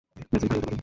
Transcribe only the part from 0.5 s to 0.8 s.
হতে পারে।